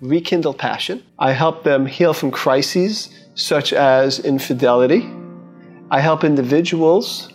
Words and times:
rekindle 0.00 0.54
passion. 0.54 1.02
I 1.18 1.32
help 1.32 1.64
them 1.64 1.86
heal 1.86 2.12
from 2.12 2.30
crises 2.30 3.10
such 3.34 3.72
as 3.72 4.18
infidelity. 4.18 5.08
I 5.90 6.00
help 6.00 6.24
individuals 6.24 7.32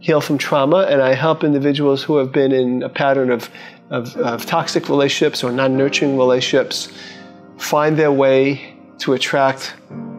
heal 0.00 0.20
from 0.20 0.38
trauma, 0.38 0.86
and 0.88 1.02
I 1.02 1.14
help 1.14 1.42
individuals 1.42 2.02
who 2.02 2.18
have 2.18 2.32
been 2.32 2.52
in 2.52 2.82
a 2.82 2.88
pattern 2.88 3.30
of, 3.30 3.50
of, 3.90 4.16
of 4.16 4.46
toxic 4.46 4.88
relationships 4.88 5.42
or 5.42 5.50
non 5.50 5.76
nurturing 5.76 6.16
relationships 6.16 6.92
find 7.58 7.96
their 7.96 8.12
way 8.12 8.74
to 8.98 9.14
attract 9.14 9.74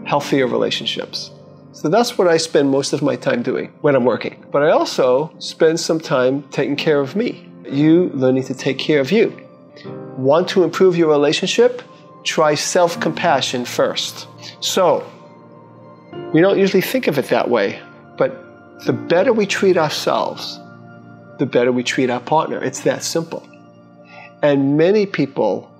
healthier 0.05 0.47
relationships. 0.47 1.31
So 1.71 1.89
that's 1.89 2.17
what 2.17 2.27
I 2.27 2.37
spend 2.37 2.71
most 2.71 2.91
of 2.91 3.01
my 3.01 3.15
time 3.15 3.43
doing 3.43 3.71
when 3.81 3.95
I'm 3.95 4.03
working. 4.03 4.43
But 4.51 4.63
I 4.63 4.71
also 4.71 5.31
spend 5.39 5.79
some 5.79 5.99
time 5.99 6.43
taking 6.49 6.75
care 6.75 6.99
of 6.99 7.15
me. 7.15 7.47
You 7.69 8.09
learning 8.15 8.45
to 8.45 8.55
take 8.55 8.79
care 8.79 8.99
of 8.99 9.11
you. 9.11 9.46
Want 10.17 10.49
to 10.49 10.63
improve 10.63 10.97
your 10.97 11.09
relationship? 11.09 11.83
Try 12.23 12.55
self 12.55 12.99
compassion 12.99 13.65
first. 13.65 14.27
So, 14.59 15.09
we 16.33 16.41
don't 16.41 16.57
usually 16.57 16.81
think 16.81 17.07
of 17.07 17.17
it 17.17 17.27
that 17.27 17.49
way, 17.49 17.81
but 18.17 18.31
the 18.85 18.93
better 18.93 19.31
we 19.31 19.45
treat 19.45 19.77
ourselves, 19.77 20.59
the 21.37 21.45
better 21.45 21.71
we 21.71 21.83
treat 21.83 22.09
our 22.09 22.19
partner. 22.19 22.61
It's 22.63 22.81
that 22.81 23.03
simple. 23.03 23.47
And 24.41 24.75
many 24.77 25.05
people, 25.05 25.71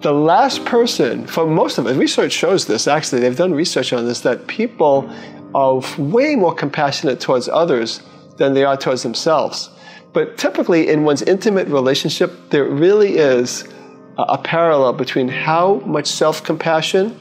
the 0.00 0.12
last 0.12 0.64
person, 0.64 1.26
for 1.26 1.46
most 1.46 1.78
of 1.78 1.86
it, 1.86 1.94
research 1.94 2.32
shows 2.32 2.66
this 2.66 2.88
actually, 2.88 3.20
they've 3.20 3.36
done 3.36 3.52
research 3.52 3.92
on 3.92 4.06
this, 4.06 4.20
that 4.20 4.46
people 4.46 5.10
are 5.54 5.82
way 5.98 6.36
more 6.36 6.54
compassionate 6.54 7.20
towards 7.20 7.48
others 7.48 8.02
than 8.38 8.54
they 8.54 8.64
are 8.64 8.76
towards 8.76 9.02
themselves. 9.02 9.70
But 10.12 10.38
typically, 10.38 10.88
in 10.88 11.04
one's 11.04 11.22
intimate 11.22 11.68
relationship, 11.68 12.32
there 12.50 12.64
really 12.64 13.18
is 13.18 13.64
a, 14.16 14.22
a 14.22 14.38
parallel 14.38 14.94
between 14.94 15.28
how 15.28 15.76
much 15.86 16.06
self 16.06 16.42
compassion 16.42 17.14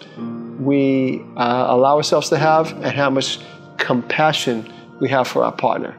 we 0.64 1.22
uh, 1.36 1.68
allow 1.70 1.98
ourselves 1.98 2.30
to 2.30 2.38
have 2.38 2.72
and 2.84 2.96
how 2.96 3.10
much 3.10 3.40
compassion 3.78 4.72
we 5.00 5.10
have 5.10 5.28
for 5.28 5.44
our 5.44 5.52
partner. 5.52 5.96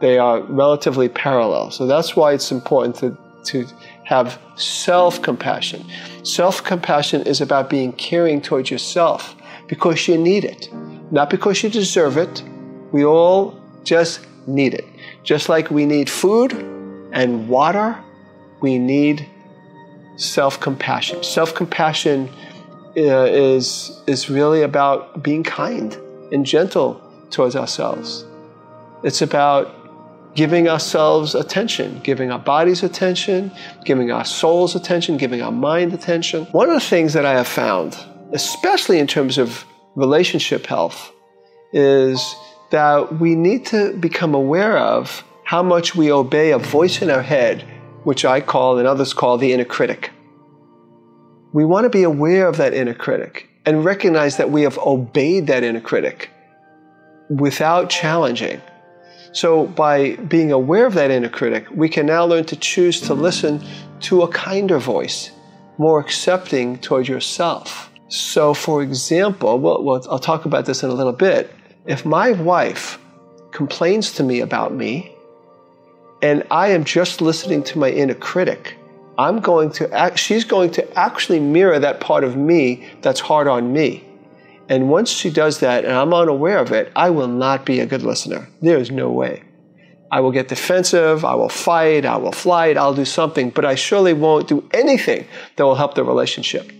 They 0.00 0.18
are 0.18 0.40
relatively 0.42 1.08
parallel. 1.08 1.70
So 1.70 1.86
that's 1.86 2.14
why 2.14 2.32
it's 2.32 2.52
important 2.52 2.96
to, 2.96 3.18
to 3.46 3.66
have 4.04 4.40
self 4.54 5.20
compassion. 5.22 5.84
Self 6.22 6.62
compassion 6.62 7.22
is 7.22 7.40
about 7.40 7.68
being 7.68 7.92
caring 7.92 8.40
towards 8.40 8.70
yourself 8.70 9.34
because 9.66 10.06
you 10.08 10.16
need 10.16 10.44
it, 10.44 10.68
not 11.10 11.30
because 11.30 11.62
you 11.62 11.70
deserve 11.70 12.16
it. 12.16 12.42
We 12.92 13.04
all 13.04 13.60
just 13.84 14.27
need 14.48 14.74
it. 14.74 14.84
Just 15.22 15.48
like 15.48 15.70
we 15.70 15.86
need 15.86 16.10
food 16.10 16.52
and 17.12 17.48
water, 17.48 17.96
we 18.60 18.78
need 18.78 19.28
self 20.16 20.60
compassion. 20.60 21.22
Self 21.22 21.54
compassion 21.54 22.28
uh, 22.96 23.26
is, 23.26 24.02
is 24.06 24.28
really 24.28 24.62
about 24.62 25.22
being 25.22 25.44
kind 25.44 25.94
and 26.32 26.44
gentle 26.44 27.00
towards 27.30 27.54
ourselves. 27.54 28.24
It's 29.04 29.22
about 29.22 29.74
giving 30.34 30.68
ourselves 30.68 31.34
attention, 31.34 32.00
giving 32.00 32.30
our 32.30 32.38
bodies 32.38 32.82
attention, 32.82 33.50
giving 33.84 34.10
our 34.10 34.24
souls 34.24 34.74
attention, 34.74 35.16
giving 35.16 35.42
our 35.42 35.52
mind 35.52 35.92
attention. 35.92 36.44
One 36.46 36.68
of 36.68 36.74
the 36.74 36.80
things 36.88 37.12
that 37.14 37.24
I 37.24 37.32
have 37.32 37.48
found, 37.48 37.96
especially 38.32 38.98
in 38.98 39.06
terms 39.06 39.38
of 39.38 39.64
relationship 39.94 40.66
health, 40.66 41.12
is 41.72 42.34
that 42.70 43.18
we 43.18 43.34
need 43.34 43.66
to 43.66 43.94
become 43.94 44.34
aware 44.34 44.78
of 44.78 45.24
how 45.44 45.62
much 45.62 45.94
we 45.94 46.12
obey 46.12 46.52
a 46.52 46.58
voice 46.58 47.00
in 47.00 47.10
our 47.10 47.22
head, 47.22 47.62
which 48.04 48.24
I 48.24 48.40
call 48.40 48.78
and 48.78 48.86
others 48.86 49.14
call 49.14 49.38
the 49.38 49.52
inner 49.52 49.64
critic. 49.64 50.10
We 51.52 51.64
want 51.64 51.84
to 51.84 51.90
be 51.90 52.02
aware 52.02 52.46
of 52.46 52.58
that 52.58 52.74
inner 52.74 52.94
critic 52.94 53.48
and 53.64 53.84
recognize 53.84 54.36
that 54.36 54.50
we 54.50 54.62
have 54.62 54.78
obeyed 54.78 55.46
that 55.46 55.64
inner 55.64 55.80
critic 55.80 56.30
without 57.30 57.90
challenging. 57.90 58.60
So, 59.32 59.66
by 59.66 60.16
being 60.16 60.52
aware 60.52 60.86
of 60.86 60.94
that 60.94 61.10
inner 61.10 61.28
critic, 61.28 61.66
we 61.70 61.88
can 61.88 62.06
now 62.06 62.24
learn 62.24 62.44
to 62.46 62.56
choose 62.56 63.00
to 63.02 63.14
listen 63.14 63.62
to 64.00 64.22
a 64.22 64.28
kinder 64.28 64.78
voice, 64.78 65.30
more 65.76 66.00
accepting 66.00 66.78
toward 66.78 67.08
yourself. 67.08 67.90
So, 68.08 68.54
for 68.54 68.82
example, 68.82 69.58
well, 69.58 69.82
well, 69.82 70.02
I'll 70.10 70.18
talk 70.18 70.46
about 70.46 70.64
this 70.64 70.82
in 70.82 70.88
a 70.88 70.94
little 70.94 71.12
bit. 71.12 71.54
If 71.88 72.04
my 72.04 72.32
wife 72.32 72.98
complains 73.50 74.12
to 74.12 74.22
me 74.22 74.40
about 74.40 74.74
me, 74.74 75.16
and 76.20 76.44
I 76.50 76.68
am 76.68 76.84
just 76.84 77.22
listening 77.22 77.62
to 77.62 77.78
my 77.78 77.88
inner 77.88 78.12
critic, 78.12 78.76
I'm 79.16 79.40
going 79.40 79.70
to 79.72 79.90
act, 79.90 80.18
she's 80.18 80.44
going 80.44 80.70
to 80.72 80.98
actually 80.98 81.40
mirror 81.40 81.78
that 81.78 81.98
part 81.98 82.24
of 82.24 82.36
me 82.36 82.86
that's 83.00 83.20
hard 83.20 83.48
on 83.48 83.72
me. 83.72 84.06
And 84.68 84.90
once 84.90 85.08
she 85.08 85.30
does 85.30 85.60
that 85.60 85.86
and 85.86 85.94
I'm 85.94 86.12
unaware 86.12 86.58
of 86.58 86.72
it, 86.72 86.92
I 86.94 87.08
will 87.08 87.26
not 87.26 87.64
be 87.64 87.80
a 87.80 87.86
good 87.86 88.02
listener. 88.02 88.50
There 88.60 88.76
is 88.76 88.90
no 88.90 89.10
way. 89.10 89.42
I 90.12 90.20
will 90.20 90.32
get 90.32 90.48
defensive, 90.48 91.24
I 91.24 91.36
will 91.36 91.48
fight, 91.48 92.04
I 92.04 92.18
will 92.18 92.32
flight, 92.32 92.76
I'll 92.76 92.92
do 92.92 93.06
something, 93.06 93.48
but 93.48 93.64
I 93.64 93.76
surely 93.76 94.12
won't 94.12 94.46
do 94.46 94.68
anything 94.74 95.26
that 95.56 95.64
will 95.64 95.74
help 95.74 95.94
the 95.94 96.04
relationship. 96.04 96.70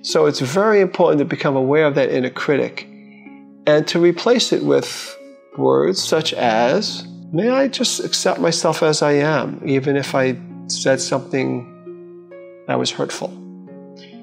So 0.00 0.24
it's 0.24 0.40
very 0.40 0.80
important 0.80 1.18
to 1.18 1.26
become 1.26 1.56
aware 1.56 1.84
of 1.84 1.94
that 1.96 2.10
inner 2.10 2.30
critic 2.30 2.88
and 3.66 3.86
to 3.88 3.98
replace 3.98 4.52
it 4.52 4.64
with 4.64 5.18
words 5.56 6.02
such 6.02 6.32
as, 6.34 7.06
May 7.32 7.50
I 7.50 7.68
just 7.68 8.04
accept 8.04 8.40
myself 8.40 8.82
as 8.82 9.02
I 9.02 9.12
am, 9.12 9.60
even 9.64 9.96
if 9.96 10.14
I 10.14 10.38
said 10.68 11.00
something 11.00 12.62
that 12.68 12.78
was 12.78 12.92
hurtful? 12.92 13.30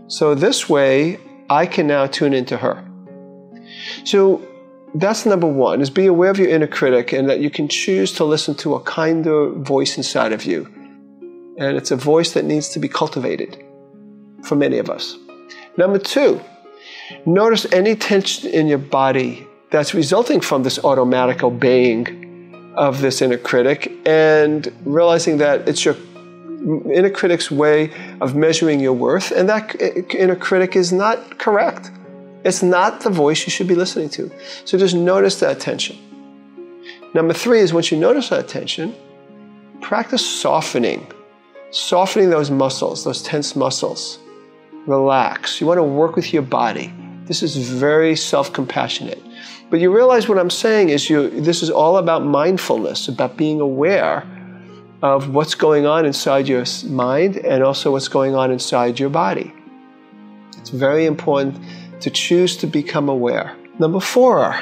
So 0.08 0.36
this 0.36 0.70
way, 0.70 1.20
I 1.50 1.66
can 1.66 1.86
now 1.86 2.08
tune 2.08 2.34
into 2.34 2.58
her. 2.58 2.84
So 4.06 4.42
that's 4.96 5.26
number 5.26 5.48
one 5.48 5.82
is 5.82 5.90
be 5.90 6.06
aware 6.06 6.30
of 6.30 6.40
your 6.40 6.50
inner 6.50 6.68
critic 6.68 7.12
and 7.14 7.30
that 7.30 7.40
you 7.40 7.50
can 7.50 7.68
choose 7.68 8.14
to 8.14 8.24
listen 8.24 8.56
to 8.56 8.76
a 8.76 8.80
kinder 8.82 9.52
voice 9.52 9.98
inside 9.98 10.32
of 10.32 10.46
you. 10.46 10.66
And 11.58 11.76
it's 11.78 11.92
a 11.92 11.96
voice 11.96 12.32
that 12.34 12.46
needs 12.46 12.70
to 12.70 12.80
be 12.80 12.88
cultivated 12.88 13.62
for 14.44 14.56
many 14.56 14.78
of 14.78 14.90
us. 14.90 15.18
Number 15.78 16.00
two, 16.00 16.42
notice 17.26 17.72
any 17.72 17.96
tension 17.96 18.50
in 18.50 18.68
your 18.68 18.78
body 18.78 19.48
that's 19.72 19.94
resulting 19.94 20.40
from 20.40 20.64
this 20.64 20.80
automatic 20.84 21.44
obeying 21.44 22.74
of 22.76 23.02
this 23.02 23.22
inner 23.22 23.38
critic 23.38 23.92
and 24.06 24.72
realizing 24.86 25.38
that 25.38 25.68
it's 25.68 25.86
your 25.86 25.96
inner 26.94 27.10
critic's 27.10 27.52
way 27.52 27.92
of 28.22 28.36
measuring 28.36 28.80
your 28.80 28.94
worth, 28.94 29.32
and 29.32 29.50
that 29.50 29.76
inner 30.16 30.36
critic 30.36 30.76
is 30.76 30.94
not 30.94 31.38
correct. 31.38 31.92
It's 32.46 32.64
not 32.64 33.02
the 33.02 33.10
voice 33.10 33.46
you 33.46 33.52
should 33.52 33.68
be 33.68 33.76
listening 33.76 34.10
to. 34.10 34.32
So 34.66 34.78
just 34.78 34.96
notice 34.96 35.40
that 35.40 35.60
tension. 35.60 35.98
Number 37.14 37.34
three 37.34 37.60
is 37.60 37.74
once 37.74 37.92
you 37.92 37.98
notice 37.98 38.30
that 38.30 38.48
tension, 38.48 38.96
practice 39.82 40.26
softening, 40.26 41.06
softening 41.72 42.30
those 42.30 42.50
muscles, 42.50 43.04
those 43.04 43.22
tense 43.22 43.56
muscles. 43.56 44.20
Relax. 44.86 45.62
You 45.62 45.68
want 45.68 45.78
to 45.78 45.84
work 45.84 46.16
with 46.16 46.34
your 46.34 46.42
body. 46.44 46.94
This 47.26 47.42
is 47.42 47.56
very 47.56 48.16
self 48.16 48.52
compassionate. 48.52 49.22
But 49.70 49.80
you 49.80 49.96
realize 49.96 50.28
what 50.28 50.38
I'm 50.38 50.50
saying 50.50 50.90
is 50.90 51.10
you 51.10 51.30
this 51.30 51.64
is 51.64 51.70
all 51.70 51.98
about 51.98 52.24
mindfulness, 52.24 53.08
about 53.08 53.38
being 53.38 53.62
aware 53.62 54.28
of 55.02 55.34
what's 55.34 55.56
going 55.56 55.86
on 55.86 56.06
inside 56.06 56.48
your 56.48 56.64
mind 56.88 57.38
and 57.38 57.64
also 57.64 57.92
what's 57.92 58.08
going 58.08 58.36
on 58.36 58.52
inside 58.52 59.00
your 59.00 59.10
body. 59.10 59.54
It's 60.58 60.70
very 60.70 61.06
important 61.06 61.60
to 62.02 62.10
choose 62.10 62.56
to 62.58 62.68
become 62.68 63.10
aware. 63.10 63.56
Number 63.80 64.00
4, 64.00 64.62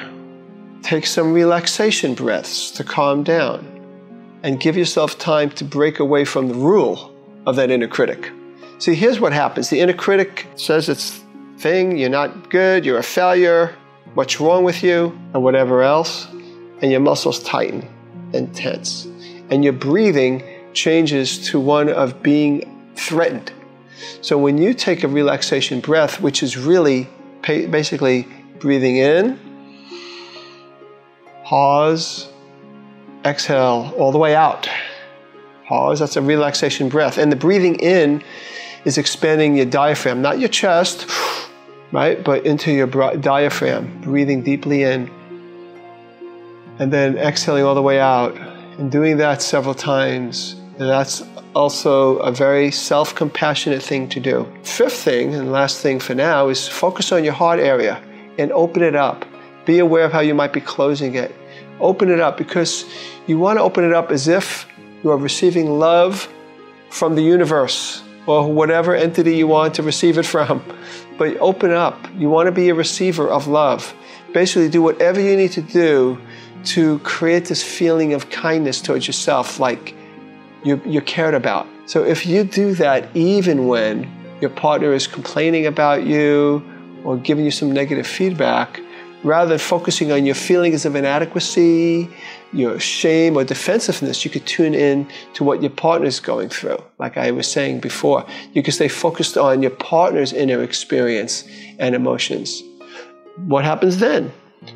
take 0.82 1.06
some 1.06 1.34
relaxation 1.34 2.16
breaths 2.16 2.72
to 2.72 2.84
calm 2.84 3.24
down 3.24 3.68
and 4.44 4.60
give 4.60 4.78
yourself 4.78 5.20
time 5.20 5.50
to 5.52 5.64
break 5.64 6.00
away 6.00 6.26
from 6.26 6.48
the 6.48 6.56
rule 6.56 7.14
of 7.46 7.56
that 7.56 7.70
inner 7.70 7.88
critic. 7.88 8.32
See, 8.82 8.96
here's 8.96 9.20
what 9.20 9.32
happens. 9.32 9.70
The 9.70 9.80
inner 9.80 9.94
critic 9.94 10.48
says 10.56 10.90
it's 10.90 11.22
thing, 11.60 12.00
you're 12.00 12.10
not 12.10 12.50
good, 12.50 12.84
you're 12.84 12.98
a 12.98 13.04
failure, 13.04 13.76
what's 14.16 14.42
wrong 14.42 14.64
with 14.64 14.82
you, 14.82 15.16
and 15.36 15.44
whatever 15.44 15.84
else, 15.84 16.26
and 16.82 16.90
your 16.90 17.00
muscles 17.00 17.44
tighten 17.44 17.88
and 18.34 18.56
tense. 18.56 19.06
And 19.52 19.64
your 19.64 19.74
breathing 19.74 20.44
changes 20.74 21.38
to 21.50 21.60
one 21.60 21.90
of 21.90 22.24
being 22.24 22.92
threatened. 22.96 23.54
So 24.22 24.40
when 24.40 24.58
you 24.58 24.74
take 24.74 25.04
a 25.04 25.08
relaxation 25.08 25.80
breath, 25.80 26.20
which 26.20 26.42
is 26.42 26.58
really 26.58 27.08
basically 27.44 28.28
breathing 28.58 28.96
in, 28.96 29.40
pause, 31.44 32.30
exhale 33.26 33.94
all 33.96 34.12
the 34.12 34.18
way 34.18 34.34
out. 34.34 34.68
Pause, 35.68 36.00
that's 36.00 36.16
a 36.16 36.22
relaxation 36.24 36.90
breath. 36.90 37.20
And 37.20 37.32
the 37.32 37.36
breathing 37.36 37.76
in 37.76 38.24
is 38.86 38.98
expanding 38.98 39.56
your 39.56 39.66
diaphragm, 39.66 40.22
not 40.22 40.40
your 40.40 40.50
chest, 40.50 41.10
right, 41.92 42.24
but 42.24 42.46
into 42.46 42.72
your 42.72 42.88
diaphragm, 42.88 44.02
breathing 44.02 44.44
deeply 44.44 44.84
in. 44.84 45.10
And 46.80 46.92
then 46.92 47.18
exhaling 47.18 47.64
all 47.64 47.76
the 47.76 47.82
way 47.82 48.00
out. 48.00 48.36
And 48.80 48.92
doing 48.92 49.18
that 49.18 49.42
several 49.42 49.76
times. 49.76 50.54
And 50.80 50.90
that's 50.90 51.22
also 51.54 52.18
a 52.20 52.32
very 52.32 52.72
self 52.72 53.14
compassionate 53.14 53.84
thing 53.84 54.10
to 54.10 54.20
do. 54.20 54.52
Fifth 54.64 55.04
thing, 55.04 55.36
and 55.36 55.52
last 55.52 55.82
thing 55.82 56.00
for 56.00 56.16
now, 56.16 56.48
is 56.48 56.68
focus 56.68 57.12
on 57.12 57.24
your 57.24 57.34
heart 57.34 57.60
area 57.60 58.02
and 58.40 58.52
open 58.54 58.82
it 58.82 58.96
up. 58.96 59.26
Be 59.66 59.78
aware 59.78 60.06
of 60.06 60.12
how 60.12 60.22
you 60.22 60.34
might 60.34 60.54
be 60.54 60.62
closing 60.62 61.14
it. 61.16 61.36
Open 61.80 62.10
it 62.10 62.20
up 62.20 62.38
because 62.38 62.86
you 63.28 63.38
want 63.38 63.60
to 63.60 63.64
open 63.64 63.84
it 63.84 63.94
up 63.94 64.10
as 64.10 64.28
if 64.28 64.66
you 65.04 65.12
are 65.12 65.18
receiving 65.18 65.78
love 65.78 66.28
from 66.90 67.16
the 67.16 67.22
universe 67.22 68.02
or 68.28 68.52
whatever 68.52 68.96
entity 68.96 69.36
you 69.36 69.48
want 69.48 69.76
to 69.76 69.84
receive 69.84 70.18
it 70.18 70.26
from. 70.26 70.64
But 71.18 71.38
open 71.38 71.72
up. 71.72 72.08
You 72.16 72.30
want 72.30 72.48
to 72.48 72.52
be 72.52 72.70
a 72.70 72.76
receiver 72.76 73.28
of 73.28 73.48
love. 73.48 73.94
Basically, 74.34 74.70
do 74.70 74.82
whatever 74.82 75.20
you 75.20 75.36
need 75.36 75.52
to 75.54 75.62
do 75.62 76.20
to 76.66 77.00
create 77.00 77.46
this 77.46 77.64
feeling 77.64 78.14
of 78.14 78.30
kindness 78.30 78.82
towards 78.82 79.08
yourself, 79.08 79.60
like 79.60 79.96
you're, 80.64 80.80
you're 80.88 81.02
cared 81.02 81.34
about. 81.34 81.68
So 81.86 82.04
if 82.04 82.26
you 82.26 82.44
do 82.44 82.76
that, 82.76 83.10
even 83.16 83.68
when 83.68 84.10
your 84.40 84.52
partner 84.52 84.94
is 84.94 85.08
complaining 85.08 85.66
about 85.66 86.04
you 86.04 86.64
or 87.04 87.18
giving 87.18 87.46
you 87.46 87.52
some 87.52 87.72
negative 87.72 88.08
feedback, 88.08 88.80
rather 89.24 89.50
than 89.50 89.60
focusing 89.60 90.12
on 90.12 90.26
your 90.26 90.36
feelings 90.36 90.86
of 90.86 90.96
inadequacy, 90.96 92.10
your 92.54 92.80
shame 92.80 93.38
or 93.38 93.44
defensiveness, 93.44 94.26
you 94.26 94.32
could 94.32 94.46
tune 94.46 94.74
in 94.74 95.08
to 95.34 95.44
what 95.44 95.62
your 95.62 95.72
partner 95.72 96.08
is 96.08 96.20
going 96.20 96.50
through. 96.50 96.78
Like 96.98 97.18
I 97.18 97.32
was 97.32 97.48
saying 97.52 97.80
before, 97.80 98.26
you 98.54 98.64
can 98.64 98.74
stay 98.74 98.88
focused 98.88 99.38
on 99.38 99.62
your 99.62 99.72
partner's 99.72 100.34
inner 100.34 100.62
experience 100.64 101.48
and 101.80 101.96
emotions. 101.96 102.64
What 103.38 103.64
happens 103.64 104.00
then? 104.00 104.32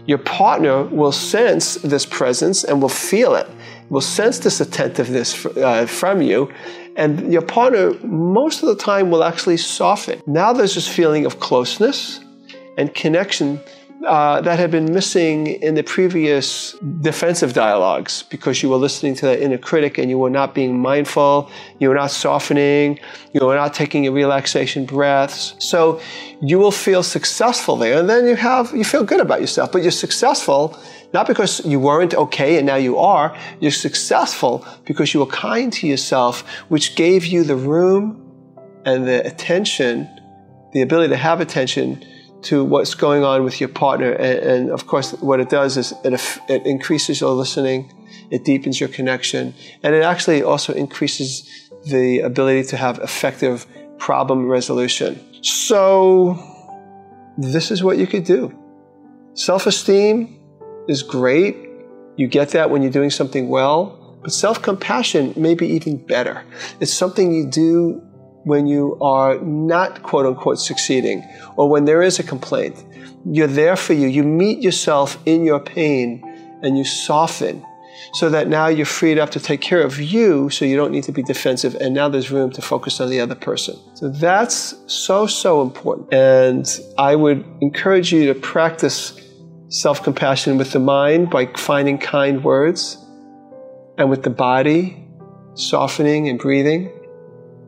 Your 0.06 0.18
partner 0.18 0.84
will 0.84 1.12
sense 1.12 1.76
this 1.76 2.06
presence 2.06 2.64
and 2.64 2.82
will 2.82 2.90
feel 2.90 3.36
it, 3.36 3.48
will 3.90 4.02
sense 4.02 4.40
this 4.40 4.60
attentiveness 4.60 5.46
uh, 5.46 5.86
from 5.86 6.22
you, 6.22 6.52
and 6.96 7.32
your 7.32 7.42
partner, 7.42 7.94
most 8.04 8.64
of 8.64 8.70
the 8.70 8.76
time, 8.76 9.12
will 9.12 9.24
actually 9.24 9.58
soften. 9.58 10.22
Now 10.26 10.54
there's 10.54 10.76
this 10.76 10.88
feeling 10.88 11.26
of 11.26 11.40
closeness 11.40 12.20
and 12.78 12.94
connection 12.94 13.60
uh, 14.06 14.42
that 14.42 14.60
had 14.60 14.72
been 14.72 14.94
missing 14.94 15.48
in 15.48 15.76
the 15.76 15.84
previous 15.84 16.74
defensive 17.02 17.54
dialogues 17.54 18.24
because 18.24 18.62
you 18.62 18.70
were 18.70 18.78
listening 18.78 19.16
to 19.16 19.26
that 19.26 19.42
inner 19.42 19.58
critic 19.58 19.98
and 19.98 20.10
you 20.10 20.18
were 20.18 20.30
not 20.30 20.54
being 20.54 20.80
mindful, 20.80 21.50
you 21.80 21.90
were 21.90 21.96
not 21.96 22.12
softening, 22.12 23.00
you 23.34 23.46
were 23.46 23.56
not 23.56 23.74
taking 23.74 24.04
your 24.04 24.14
relaxation 24.14 24.86
breaths. 24.86 25.56
So 25.60 26.00
you 26.42 26.60
will 26.60 26.72
feel 26.72 27.04
successful 27.04 27.78
there, 27.78 28.00
and 28.00 28.10
then 28.10 28.28
you 28.28 28.36
have 28.36 28.72
you 28.74 28.84
feel 28.84 29.04
good 29.04 29.22
about 29.22 29.42
yourself. 29.42 29.72
But 29.72 29.82
you're 29.82 29.92
successful 29.92 30.78
not 31.14 31.28
because 31.28 31.66
you 31.66 31.80
weren't 31.80 32.14
okay 32.14 32.58
and 32.58 32.68
now 32.68 32.76
you 32.76 32.98
are. 32.98 33.36
You're 33.60 33.72
successful 33.72 34.66
because 34.86 35.14
you 35.14 35.22
were 35.22 35.28
kind 35.28 35.72
to 35.74 35.88
yourself, 35.88 36.42
which 36.68 36.96
gave 36.96 37.26
you 37.26 37.44
the 37.44 37.56
room 37.56 38.22
and 38.86 39.08
the 39.08 39.26
attention, 39.26 40.10
the 40.74 40.82
ability 40.82 41.10
to 41.10 41.18
have 41.18 41.40
attention 41.40 42.04
to 42.46 42.64
what's 42.64 42.94
going 42.94 43.24
on 43.24 43.44
with 43.44 43.60
your 43.60 43.70
partner. 43.70 44.12
And, 44.12 44.40
and 44.40 44.72
of 44.72 44.88
course, 44.88 45.12
what 45.14 45.40
it 45.40 45.50
does 45.50 45.78
is 45.78 45.94
it, 46.04 46.40
it 46.48 46.66
increases 46.66 47.22
your 47.22 47.32
listening, 47.32 47.92
it 48.32 48.44
deepens 48.44 48.80
your 48.80 48.90
connection, 48.90 49.54
and 49.84 49.96
it 49.96 50.04
actually 50.04 50.44
also 50.44 50.74
increases 50.74 51.50
the 51.86 52.20
ability 52.20 52.64
to 52.70 52.78
have 52.78 53.00
effective 53.00 53.66
problem 53.98 54.48
resolution. 54.48 55.20
So, 55.44 56.40
this 57.38 57.72
is 57.72 57.84
what 57.84 57.98
you 57.98 58.08
could 58.08 58.24
do. 58.24 58.58
Self 59.34 59.68
esteem 59.68 60.40
is 60.88 61.04
great. 61.04 61.58
You 62.16 62.28
get 62.28 62.50
that 62.50 62.70
when 62.70 62.82
you're 62.82 62.92
doing 62.92 63.10
something 63.10 63.50
well. 63.50 64.18
But 64.22 64.32
self 64.32 64.62
compassion 64.62 65.34
may 65.36 65.54
be 65.54 65.68
even 65.68 65.98
better. 65.98 66.44
It's 66.80 66.94
something 66.94 67.34
you 67.34 67.46
do 67.46 68.02
when 68.46 68.68
you 68.68 68.98
are 69.02 69.40
not 69.40 70.04
quote 70.04 70.26
unquote 70.26 70.60
succeeding 70.60 71.28
or 71.58 71.68
when 71.68 71.86
there 71.86 72.02
is 72.02 72.20
a 72.20 72.24
complaint. 72.24 72.86
You're 73.26 73.48
there 73.48 73.76
for 73.76 73.94
you. 73.94 74.08
You 74.08 74.24
meet 74.24 74.62
yourself 74.62 75.18
in 75.26 75.44
your 75.44 75.60
pain 75.60 76.24
and 76.62 76.78
you 76.78 76.86
soften 76.86 77.66
so 78.14 78.30
that 78.30 78.48
now 78.48 78.68
you're 78.68 78.86
freed 78.86 79.18
up 79.18 79.32
to 79.32 79.40
take 79.40 79.62
care 79.62 79.82
of 79.82 80.00
you 80.00 80.50
so 80.52 80.64
you 80.64 80.76
don't 80.76 80.92
need 80.92 81.04
to 81.06 81.12
be 81.12 81.24
defensive 81.24 81.76
and 81.76 81.94
now 81.94 82.08
there's 82.08 82.30
room 82.30 82.52
to 82.52 82.62
focus 82.62 83.02
on 83.02 83.10
the 83.10 83.20
other 83.20 83.36
person. 83.36 83.76
So 83.96 84.10
that's 84.10 84.76
so, 84.86 85.26
so 85.26 85.64
important. 85.64 86.14
And 86.14 86.80
I 87.00 87.16
would 87.16 87.44
encourage 87.62 88.14
you 88.14 88.32
to 88.32 88.40
practice 88.40 89.20
self 89.70 90.04
compassion 90.04 90.58
with 90.58 90.72
the 90.72 90.80
mind 90.80 91.32
by 91.32 91.48
finding 91.58 91.98
kind 91.98 92.44
words 92.44 92.98
and 93.98 94.10
with 94.10 94.22
the 94.22 94.30
body, 94.30 95.04
softening 95.56 96.30
and 96.30 96.38
breathing 96.38 96.92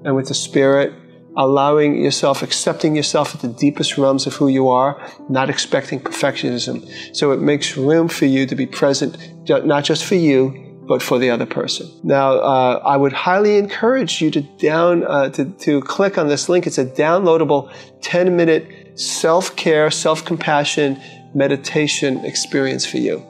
and 0.07 0.15
with 0.15 0.29
the 0.29 0.33
spirit, 0.33 0.93
allowing 1.35 2.01
yourself, 2.01 2.41
accepting 2.41 2.95
yourself 2.95 3.35
at 3.35 3.41
the 3.41 3.49
deepest 3.49 3.97
realms 3.97 4.25
of 4.25 4.33
who 4.35 4.47
you 4.47 4.69
are, 4.69 5.05
not 5.29 5.49
expecting 5.49 5.99
perfectionism. 5.99 6.89
So 7.13 7.33
it 7.33 7.41
makes 7.41 7.75
room 7.75 8.07
for 8.07 8.25
you 8.25 8.45
to 8.45 8.55
be 8.55 8.65
present, 8.65 9.17
not 9.49 9.83
just 9.83 10.05
for 10.05 10.15
you, 10.15 10.63
but 10.87 11.03
for 11.03 11.19
the 11.19 11.29
other 11.29 11.45
person. 11.45 11.91
Now, 12.03 12.35
uh, 12.35 12.81
I 12.85 12.95
would 12.95 13.11
highly 13.11 13.57
encourage 13.57 14.21
you 14.21 14.31
to 14.31 14.41
down 14.41 15.03
uh, 15.03 15.29
to, 15.31 15.43
to 15.43 15.81
click 15.81 16.17
on 16.17 16.29
this 16.29 16.47
link. 16.47 16.65
It's 16.65 16.77
a 16.77 16.85
downloadable 16.85 17.69
10 18.01 18.37
minute 18.37 18.97
self 18.97 19.57
care, 19.57 19.91
self 19.91 20.23
compassion 20.23 21.01
meditation 21.35 22.23
experience 22.23 22.85
for 22.85 22.97
you. 22.97 23.21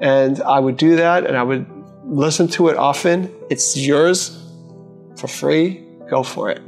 And 0.00 0.42
I 0.42 0.58
would 0.58 0.76
do 0.76 0.96
that, 0.96 1.26
and 1.26 1.36
I 1.36 1.44
would 1.44 1.64
listen 2.02 2.48
to 2.48 2.66
it 2.68 2.76
often. 2.76 3.32
It's 3.48 3.76
yours 3.76 4.36
for 5.16 5.28
free 5.28 5.87
Go 6.08 6.22
for 6.22 6.50
it. 6.50 6.62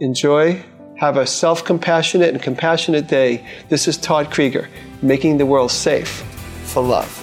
Enjoy. 0.00 0.62
Have 0.96 1.16
a 1.16 1.26
self 1.26 1.64
compassionate 1.64 2.30
and 2.30 2.42
compassionate 2.42 3.08
day. 3.08 3.46
This 3.68 3.88
is 3.88 3.96
Todd 3.96 4.26
Creager, 4.26 4.68
making 5.00 5.38
the 5.38 5.46
world 5.46 5.70
safe 5.70 6.22
for 6.64 6.82
love. 6.82 7.18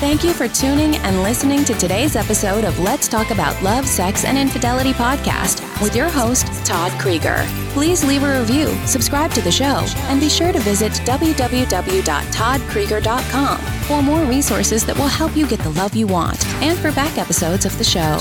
Thank 0.00 0.24
you 0.24 0.32
for 0.32 0.48
tuning 0.48 0.96
and 0.96 1.22
listening 1.22 1.62
to 1.66 1.74
today's 1.74 2.16
episode 2.16 2.64
of 2.64 2.80
Let's 2.80 3.06
Talk 3.06 3.30
About 3.30 3.62
Love, 3.62 3.86
Sex, 3.86 4.24
and 4.24 4.38
Infidelity 4.38 4.94
podcast 4.94 5.60
with 5.82 5.94
your 5.94 6.08
host, 6.08 6.46
Todd 6.64 6.90
Creager. 6.92 7.44
Please 7.74 8.02
leave 8.02 8.22
a 8.22 8.40
review, 8.40 8.68
subscribe 8.86 9.30
to 9.32 9.42
the 9.42 9.52
show, 9.52 9.84
and 10.08 10.18
be 10.18 10.30
sure 10.30 10.52
to 10.52 10.60
visit 10.60 10.92
www.toddcreager.com 10.92 13.58
for 13.58 14.02
more 14.02 14.24
resources 14.24 14.86
that 14.86 14.96
will 14.96 15.06
help 15.06 15.36
you 15.36 15.46
get 15.46 15.60
the 15.60 15.68
love 15.70 15.94
you 15.94 16.06
want 16.06 16.46
and 16.62 16.78
for 16.78 16.90
back 16.92 17.18
episodes 17.18 17.66
of 17.66 17.76
the 17.76 17.84
show. 17.84 18.16